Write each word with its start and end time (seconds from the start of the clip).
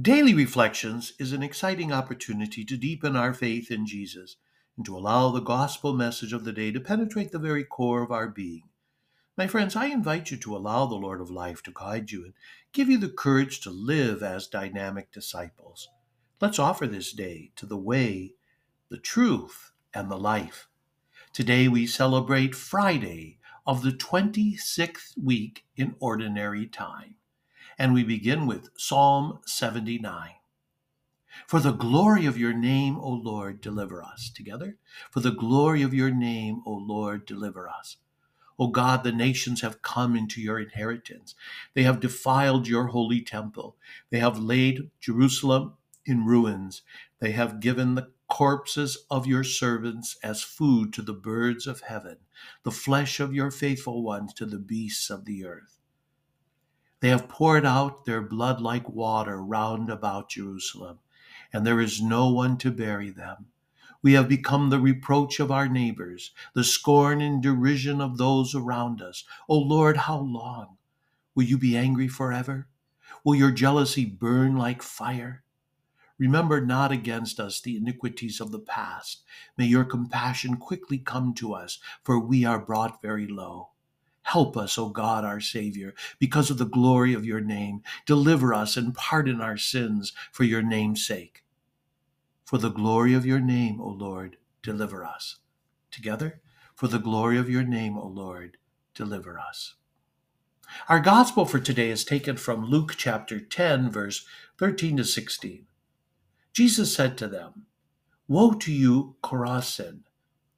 Daily 0.00 0.34
Reflections 0.34 1.12
is 1.20 1.32
an 1.32 1.44
exciting 1.44 1.92
opportunity 1.92 2.64
to 2.64 2.76
deepen 2.76 3.14
our 3.14 3.32
faith 3.32 3.70
in 3.70 3.86
Jesus 3.86 4.34
and 4.76 4.84
to 4.84 4.96
allow 4.96 5.30
the 5.30 5.38
gospel 5.38 5.92
message 5.92 6.32
of 6.32 6.42
the 6.42 6.52
day 6.52 6.72
to 6.72 6.80
penetrate 6.80 7.30
the 7.30 7.38
very 7.38 7.62
core 7.62 8.02
of 8.02 8.10
our 8.10 8.26
being. 8.26 8.64
My 9.38 9.46
friends, 9.46 9.76
I 9.76 9.86
invite 9.86 10.32
you 10.32 10.36
to 10.38 10.56
allow 10.56 10.86
the 10.86 10.96
Lord 10.96 11.20
of 11.20 11.30
life 11.30 11.62
to 11.62 11.72
guide 11.72 12.10
you 12.10 12.24
and 12.24 12.34
give 12.72 12.88
you 12.88 12.98
the 12.98 13.08
courage 13.08 13.60
to 13.60 13.70
live 13.70 14.20
as 14.20 14.48
dynamic 14.48 15.12
disciples. 15.12 15.88
Let's 16.40 16.58
offer 16.58 16.88
this 16.88 17.12
day 17.12 17.52
to 17.54 17.64
the 17.64 17.78
way, 17.78 18.34
the 18.88 18.98
truth, 18.98 19.70
and 19.94 20.10
the 20.10 20.18
life. 20.18 20.66
Today 21.32 21.68
we 21.68 21.86
celebrate 21.86 22.56
Friday 22.56 23.38
of 23.64 23.82
the 23.82 23.92
26th 23.92 25.16
week 25.16 25.66
in 25.76 25.94
Ordinary 26.00 26.66
Time. 26.66 27.14
And 27.78 27.92
we 27.92 28.04
begin 28.04 28.46
with 28.46 28.70
Psalm 28.76 29.40
79. 29.46 30.30
For 31.46 31.58
the 31.60 31.72
glory 31.72 32.26
of 32.26 32.38
your 32.38 32.52
name, 32.52 32.96
O 32.98 33.08
Lord, 33.08 33.60
deliver 33.60 34.02
us. 34.02 34.30
Together. 34.30 34.76
For 35.10 35.20
the 35.20 35.32
glory 35.32 35.82
of 35.82 35.92
your 35.92 36.10
name, 36.10 36.62
O 36.64 36.72
Lord, 36.72 37.26
deliver 37.26 37.68
us. 37.68 37.96
O 38.58 38.68
God, 38.68 39.02
the 39.02 39.12
nations 39.12 39.62
have 39.62 39.82
come 39.82 40.14
into 40.14 40.40
your 40.40 40.60
inheritance. 40.60 41.34
They 41.74 41.82
have 41.82 41.98
defiled 41.98 42.68
your 42.68 42.88
holy 42.88 43.20
temple. 43.20 43.76
They 44.10 44.20
have 44.20 44.38
laid 44.38 44.90
Jerusalem 45.00 45.74
in 46.06 46.24
ruins. 46.24 46.82
They 47.18 47.32
have 47.32 47.60
given 47.60 47.94
the 47.94 48.10
corpses 48.28 49.04
of 49.10 49.26
your 49.26 49.44
servants 49.44 50.16
as 50.22 50.42
food 50.42 50.92
to 50.92 51.02
the 51.02 51.12
birds 51.12 51.66
of 51.66 51.82
heaven, 51.82 52.18
the 52.62 52.70
flesh 52.70 53.18
of 53.20 53.34
your 53.34 53.50
faithful 53.50 54.02
ones 54.02 54.32
to 54.34 54.46
the 54.46 54.58
beasts 54.58 55.10
of 55.10 55.24
the 55.24 55.44
earth. 55.44 55.78
They 57.04 57.10
have 57.10 57.28
poured 57.28 57.66
out 57.66 58.06
their 58.06 58.22
blood 58.22 58.62
like 58.62 58.88
water 58.88 59.36
round 59.36 59.90
about 59.90 60.30
Jerusalem, 60.30 61.00
and 61.52 61.66
there 61.66 61.78
is 61.78 62.00
no 62.00 62.30
one 62.30 62.56
to 62.56 62.70
bury 62.70 63.10
them. 63.10 63.48
We 64.00 64.14
have 64.14 64.26
become 64.26 64.70
the 64.70 64.80
reproach 64.80 65.38
of 65.38 65.50
our 65.50 65.68
neighbors, 65.68 66.30
the 66.54 66.64
scorn 66.64 67.20
and 67.20 67.42
derision 67.42 68.00
of 68.00 68.16
those 68.16 68.54
around 68.54 69.02
us. 69.02 69.24
O 69.50 69.58
Lord, 69.58 69.98
how 69.98 70.18
long? 70.18 70.78
Will 71.34 71.42
you 71.42 71.58
be 71.58 71.76
angry 71.76 72.08
forever? 72.08 72.68
Will 73.22 73.34
your 73.34 73.50
jealousy 73.50 74.06
burn 74.06 74.56
like 74.56 74.80
fire? 74.80 75.44
Remember 76.16 76.64
not 76.64 76.90
against 76.90 77.38
us 77.38 77.60
the 77.60 77.76
iniquities 77.76 78.40
of 78.40 78.50
the 78.50 78.58
past. 78.58 79.24
May 79.58 79.66
your 79.66 79.84
compassion 79.84 80.56
quickly 80.56 80.96
come 80.96 81.34
to 81.34 81.52
us, 81.52 81.80
for 82.02 82.18
we 82.18 82.46
are 82.46 82.58
brought 82.58 83.02
very 83.02 83.26
low. 83.26 83.73
Help 84.24 84.56
us, 84.56 84.78
O 84.78 84.88
God, 84.88 85.24
our 85.24 85.40
Savior, 85.40 85.94
because 86.18 86.50
of 86.50 86.58
the 86.58 86.64
glory 86.64 87.14
of 87.14 87.26
your 87.26 87.40
name. 87.40 87.82
Deliver 88.06 88.54
us 88.54 88.76
and 88.76 88.94
pardon 88.94 89.40
our 89.40 89.56
sins 89.58 90.12
for 90.32 90.44
your 90.44 90.62
name's 90.62 91.06
sake. 91.06 91.44
For 92.44 92.58
the 92.58 92.70
glory 92.70 93.14
of 93.14 93.26
your 93.26 93.40
name, 93.40 93.80
O 93.80 93.88
Lord, 93.88 94.38
deliver 94.62 95.04
us. 95.04 95.36
Together, 95.90 96.40
for 96.74 96.88
the 96.88 96.98
glory 96.98 97.38
of 97.38 97.50
your 97.50 97.64
name, 97.64 97.98
O 97.98 98.06
Lord, 98.06 98.56
deliver 98.94 99.38
us. 99.38 99.74
Our 100.88 101.00
gospel 101.00 101.44
for 101.44 101.58
today 101.58 101.90
is 101.90 102.04
taken 102.04 102.36
from 102.36 102.64
Luke 102.64 102.94
chapter 102.96 103.38
10, 103.38 103.90
verse 103.90 104.26
13 104.58 104.96
to 104.96 105.04
16. 105.04 105.66
Jesus 106.52 106.94
said 106.94 107.18
to 107.18 107.28
them, 107.28 107.66
Woe 108.26 108.52
to 108.54 108.72
you, 108.72 109.16
Chorazin! 109.22 110.00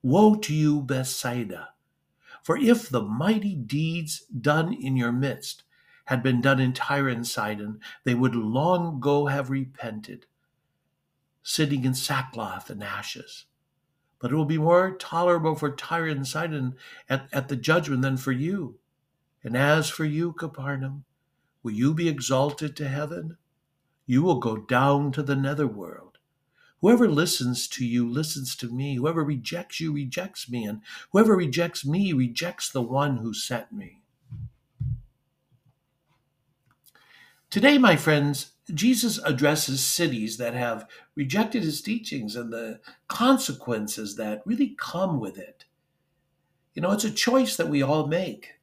Woe 0.02 0.36
to 0.36 0.54
you, 0.54 0.82
Bethsaida! 0.82 1.70
For 2.46 2.56
if 2.56 2.88
the 2.88 3.02
mighty 3.02 3.56
deeds 3.56 4.20
done 4.20 4.72
in 4.72 4.96
your 4.96 5.10
midst 5.10 5.64
had 6.04 6.22
been 6.22 6.40
done 6.40 6.60
in 6.60 6.72
Tyre 6.72 7.08
and 7.08 7.26
Sidon, 7.26 7.80
they 8.04 8.14
would 8.14 8.36
long 8.36 8.98
ago 8.98 9.26
have 9.26 9.50
repented, 9.50 10.26
sitting 11.42 11.84
in 11.84 11.92
sackcloth 11.92 12.70
and 12.70 12.84
ashes. 12.84 13.46
But 14.20 14.30
it 14.30 14.36
will 14.36 14.44
be 14.44 14.58
more 14.58 14.92
tolerable 14.92 15.56
for 15.56 15.74
Tyre 15.74 16.06
and 16.06 16.24
Sidon 16.24 16.76
at, 17.08 17.26
at 17.32 17.48
the 17.48 17.56
judgment 17.56 18.02
than 18.02 18.16
for 18.16 18.30
you. 18.30 18.78
And 19.42 19.56
as 19.56 19.90
for 19.90 20.04
you, 20.04 20.32
Capernaum, 20.32 21.04
will 21.64 21.72
you 21.72 21.94
be 21.94 22.08
exalted 22.08 22.76
to 22.76 22.86
heaven? 22.86 23.38
you 24.06 24.22
will 24.22 24.38
go 24.38 24.56
down 24.56 25.10
to 25.10 25.22
the 25.24 25.34
netherworld. 25.34 26.05
Whoever 26.80 27.08
listens 27.08 27.66
to 27.68 27.86
you 27.86 28.08
listens 28.08 28.54
to 28.56 28.68
me. 28.68 28.96
Whoever 28.96 29.24
rejects 29.24 29.80
you 29.80 29.92
rejects 29.92 30.48
me. 30.48 30.64
And 30.64 30.82
whoever 31.10 31.34
rejects 31.36 31.86
me 31.86 32.12
rejects 32.12 32.70
the 32.70 32.82
one 32.82 33.18
who 33.18 33.32
sent 33.32 33.72
me. 33.72 34.02
Today, 37.48 37.78
my 37.78 37.96
friends, 37.96 38.52
Jesus 38.74 39.18
addresses 39.18 39.80
cities 39.84 40.36
that 40.36 40.54
have 40.54 40.86
rejected 41.14 41.62
his 41.62 41.80
teachings 41.80 42.36
and 42.36 42.52
the 42.52 42.80
consequences 43.08 44.16
that 44.16 44.42
really 44.44 44.76
come 44.78 45.20
with 45.20 45.38
it. 45.38 45.64
You 46.74 46.82
know, 46.82 46.92
it's 46.92 47.04
a 47.04 47.10
choice 47.10 47.56
that 47.56 47.70
we 47.70 47.82
all 47.82 48.06
make. 48.06 48.54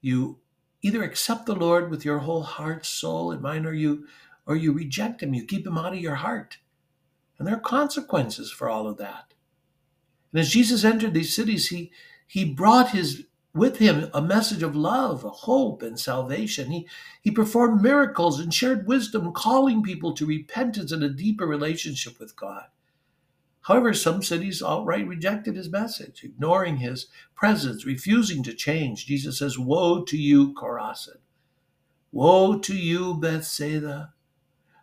You 0.00 0.38
either 0.82 1.02
accept 1.02 1.46
the 1.46 1.54
Lord 1.54 1.90
with 1.90 2.04
your 2.04 2.18
whole 2.18 2.42
heart, 2.42 2.86
soul, 2.86 3.32
and 3.32 3.42
mind, 3.42 3.66
or 3.66 3.74
you 3.74 4.06
or 4.46 4.54
you 4.54 4.72
reject 4.72 5.22
him, 5.22 5.34
you 5.34 5.44
keep 5.44 5.66
him 5.66 5.76
out 5.76 5.92
of 5.92 5.98
your 5.98 6.14
heart. 6.14 6.58
And 7.38 7.46
there 7.46 7.56
are 7.56 7.60
consequences 7.60 8.50
for 8.50 8.68
all 8.68 8.86
of 8.86 8.96
that. 8.98 9.34
And 10.32 10.40
as 10.40 10.50
Jesus 10.50 10.84
entered 10.84 11.14
these 11.14 11.34
cities, 11.34 11.68
he, 11.68 11.90
he 12.26 12.44
brought 12.44 12.90
his 12.90 13.24
with 13.56 13.78
him 13.78 14.10
a 14.12 14.20
message 14.20 14.62
of 14.62 14.76
love, 14.76 15.22
hope, 15.22 15.82
and 15.82 15.98
salvation. 15.98 16.70
He, 16.70 16.86
he 17.22 17.30
performed 17.30 17.82
miracles 17.82 18.38
and 18.38 18.52
shared 18.52 18.86
wisdom, 18.86 19.32
calling 19.32 19.82
people 19.82 20.12
to 20.14 20.26
repentance 20.26 20.92
and 20.92 21.02
a 21.02 21.08
deeper 21.08 21.46
relationship 21.46 22.20
with 22.20 22.36
God. 22.36 22.64
However, 23.62 23.94
some 23.94 24.22
cities 24.22 24.62
outright 24.62 25.08
rejected 25.08 25.56
his 25.56 25.70
message, 25.70 26.22
ignoring 26.22 26.76
his 26.76 27.06
presence, 27.34 27.86
refusing 27.86 28.42
to 28.42 28.52
change. 28.52 29.06
Jesus 29.06 29.38
says, 29.38 29.58
Woe 29.58 30.04
to 30.04 30.18
you, 30.18 30.52
Chorazin! 30.52 31.18
Woe 32.12 32.58
to 32.58 32.76
you, 32.76 33.14
Bethsaida! 33.14 34.12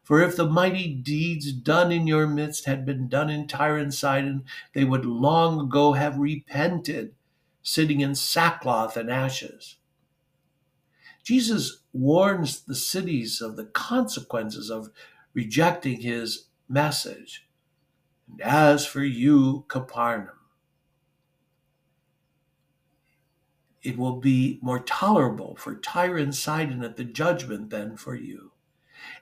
For 0.03 0.21
if 0.21 0.35
the 0.35 0.49
mighty 0.49 0.93
deeds 0.93 1.53
done 1.53 1.91
in 1.91 2.07
your 2.07 2.27
midst 2.27 2.65
had 2.65 2.85
been 2.85 3.07
done 3.07 3.29
in 3.29 3.47
Tyre 3.47 3.77
and 3.77 3.93
Sidon, 3.93 4.43
they 4.73 4.83
would 4.83 5.05
long 5.05 5.59
ago 5.61 5.93
have 5.93 6.17
repented, 6.17 7.15
sitting 7.61 8.01
in 8.01 8.13
sackcloth 8.13 8.97
and 8.97 9.09
ashes. 9.09 9.77
Jesus 11.23 11.83
warns 11.93 12.61
the 12.61 12.75
cities 12.75 13.39
of 13.39 13.55
the 13.55 13.65
consequences 13.65 14.69
of 14.69 14.89
rejecting 15.33 16.01
his 16.01 16.47
message. 16.67 17.47
And 18.29 18.41
as 18.41 18.85
for 18.85 19.03
you, 19.03 19.63
Capernaum, 19.69 20.35
it 23.81 23.97
will 23.97 24.19
be 24.19 24.59
more 24.61 24.79
tolerable 24.79 25.55
for 25.55 25.75
Tyre 25.75 26.17
and 26.17 26.35
Sidon 26.35 26.83
at 26.83 26.97
the 26.97 27.05
judgment 27.05 27.69
than 27.69 27.95
for 27.95 28.15
you. 28.15 28.52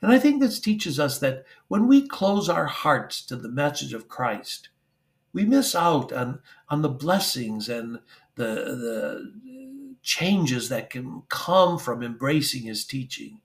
And 0.02 0.12
I 0.12 0.20
think 0.20 0.42
this 0.42 0.60
teaches 0.60 1.00
us 1.00 1.20
that 1.20 1.46
when 1.68 1.88
we 1.88 2.08
close 2.08 2.50
our 2.50 2.66
hearts 2.66 3.26
to 3.28 3.36
the 3.36 3.50
message 3.50 3.94
of 3.94 4.08
Christ, 4.08 4.70
we 5.34 5.46
miss 5.46 5.76
out 5.76 6.12
on, 6.12 6.40
on 6.70 6.82
the 6.82 6.90
blessings 6.90 7.70
and 7.70 8.00
the, 8.36 8.46
the 8.46 9.96
changes 10.02 10.70
that 10.70 10.90
can 10.90 11.24
come 11.30 11.78
from 11.78 12.04
embracing 12.04 12.64
his 12.64 12.86
teaching. 12.86 13.40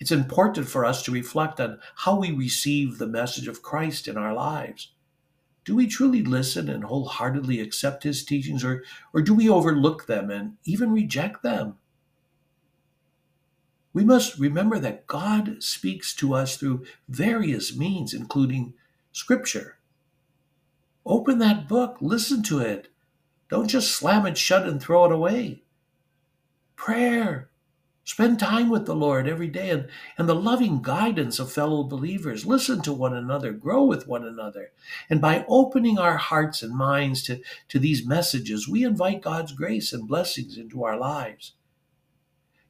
It's 0.00 0.10
important 0.12 0.68
for 0.68 0.84
us 0.84 1.02
to 1.04 1.12
reflect 1.12 1.60
on 1.60 1.78
how 1.96 2.16
we 2.16 2.32
receive 2.32 2.98
the 2.98 3.06
message 3.06 3.48
of 3.48 3.62
Christ 3.62 4.08
in 4.08 4.16
our 4.16 4.34
lives. 4.34 4.92
Do 5.64 5.74
we 5.74 5.86
truly 5.86 6.22
listen 6.22 6.68
and 6.68 6.84
wholeheartedly 6.84 7.60
accept 7.60 8.02
his 8.02 8.24
teachings, 8.24 8.64
or, 8.64 8.84
or 9.14 9.22
do 9.22 9.32
we 9.32 9.48
overlook 9.48 10.06
them 10.06 10.30
and 10.30 10.56
even 10.64 10.92
reject 10.92 11.42
them? 11.42 11.78
We 13.94 14.04
must 14.04 14.38
remember 14.38 14.78
that 14.80 15.06
God 15.06 15.62
speaks 15.62 16.14
to 16.16 16.34
us 16.34 16.56
through 16.56 16.84
various 17.08 17.74
means, 17.76 18.12
including 18.12 18.74
Scripture. 19.12 19.78
Open 21.06 21.38
that 21.38 21.68
book, 21.68 21.98
listen 22.00 22.42
to 22.44 22.58
it. 22.58 22.88
Don't 23.48 23.68
just 23.68 23.92
slam 23.92 24.26
it 24.26 24.36
shut 24.36 24.66
and 24.66 24.82
throw 24.82 25.04
it 25.04 25.12
away. 25.12 25.62
Prayer. 26.74 27.50
Spend 28.02 28.38
time 28.38 28.68
with 28.68 28.84
the 28.84 28.96
Lord 28.96 29.28
every 29.28 29.46
day 29.46 29.70
and, 29.70 29.88
and 30.18 30.28
the 30.28 30.34
loving 30.34 30.82
guidance 30.82 31.38
of 31.38 31.52
fellow 31.52 31.84
believers. 31.84 32.44
Listen 32.44 32.82
to 32.82 32.92
one 32.92 33.14
another, 33.14 33.52
grow 33.52 33.84
with 33.84 34.08
one 34.08 34.26
another. 34.26 34.72
And 35.08 35.20
by 35.20 35.44
opening 35.48 35.98
our 35.98 36.16
hearts 36.16 36.62
and 36.62 36.74
minds 36.74 37.22
to, 37.24 37.40
to 37.68 37.78
these 37.78 38.04
messages, 38.04 38.68
we 38.68 38.84
invite 38.84 39.22
God's 39.22 39.52
grace 39.52 39.92
and 39.92 40.08
blessings 40.08 40.58
into 40.58 40.84
our 40.84 40.98
lives. 40.98 41.52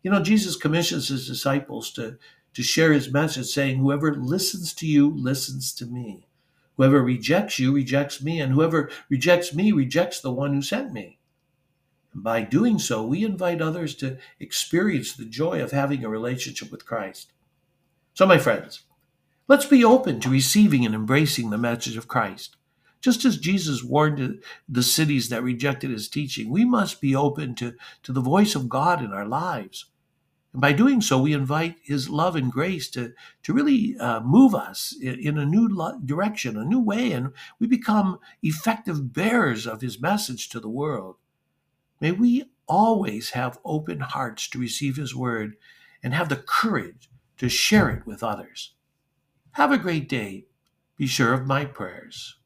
You 0.05 0.11
know, 0.11 0.23
Jesus 0.23 0.55
commissions 0.55 1.09
his 1.09 1.27
disciples 1.27 1.91
to, 1.93 2.19
to 2.53 2.63
share 2.63 2.93
his 2.93 3.11
message, 3.11 3.47
saying, 3.47 3.79
Whoever 3.79 4.15
listens 4.15 4.75
to 4.75 4.87
you 4.87 5.11
listens 5.11 5.73
to 5.77 5.87
me. 5.87 6.29
Whoever 6.77 7.03
rejects 7.03 7.59
you 7.59 7.73
rejects 7.73 8.23
me, 8.23 8.39
and 8.39 8.53
whoever 8.53 8.91
rejects 9.09 9.55
me 9.55 9.73
rejects 9.73 10.21
the 10.21 10.31
one 10.31 10.53
who 10.53 10.61
sent 10.61 10.93
me. 10.93 11.19
And 12.13 12.23
by 12.23 12.43
doing 12.43 12.79
so, 12.79 13.03
we 13.03 13.25
invite 13.25 13.63
others 13.63 13.95
to 13.97 14.19
experience 14.39 15.15
the 15.15 15.25
joy 15.25 15.63
of 15.63 15.71
having 15.71 16.05
a 16.05 16.11
relationship 16.11 16.71
with 16.71 16.85
Christ. 16.85 17.33
So, 18.13 18.27
my 18.27 18.37
friends, 18.37 18.83
let's 19.49 19.67
be 19.67 19.83
open 19.83 20.21
to 20.21 20.29
receiving 20.29 20.85
and 20.85 20.95
embracing 20.95 21.49
the 21.49 21.57
message 21.57 21.97
of 21.97 22.09
Christ. 22.09 22.57
Just 23.01 23.25
as 23.25 23.39
Jesus 23.39 23.83
warned 23.83 24.43
the 24.69 24.83
cities 24.83 25.31
that 25.31 25.43
rejected 25.43 25.91
his 25.91 26.09
teaching, 26.09 26.51
we 26.51 26.67
must 26.67 27.01
be 27.01 27.17
open 27.17 27.55
to, 27.55 27.75
to 28.03 28.13
the 28.13 28.21
voice 28.21 28.55
of 28.55 28.69
God 28.69 29.03
in 29.03 29.11
our 29.11 29.27
lives. 29.27 29.87
And 30.55 30.61
by 30.61 30.73
doing 30.73 31.01
so, 31.01 31.21
we 31.21 31.33
invite 31.33 31.79
his 31.83 32.09
love 32.09 32.37
and 32.37 32.51
grace 32.51 32.89
to, 32.91 33.13
to 33.43 33.53
really 33.53 33.97
uh, 33.99 34.21
move 34.21 34.55
us 34.55 34.97
in, 35.03 35.19
in 35.19 35.37
a 35.37 35.45
new 35.45 35.69
lo- 35.69 35.99
direction, 36.03 36.57
a 36.57 36.65
new 36.65 36.81
way, 36.81 37.11
and 37.11 37.33
we 37.59 37.67
become 37.67 38.21
effective 38.41 39.13
bearers 39.13 39.67
of 39.67 39.81
his 39.81 40.01
message 40.01 40.49
to 40.51 40.61
the 40.61 40.69
world. 40.69 41.17
May 42.01 42.13
we 42.13 42.45
always 42.69 43.31
have 43.31 43.59
open 43.65 43.99
hearts 43.99 44.49
to 44.51 44.61
receive 44.61 44.95
his 44.95 45.15
word 45.15 45.57
and 46.05 46.15
have 46.15 46.29
the 46.29 46.37
courage 46.37 47.11
to 47.39 47.49
share 47.49 47.91
it 47.91 48.07
with 48.07 48.23
others. 48.23 48.75
Have 49.53 49.73
a 49.73 49.79
great 49.79 50.09
day. 50.09 50.47
Be 50.97 51.09
sure 51.09 51.33
of 51.33 51.49
my 51.49 51.65
prayers. 51.65 52.37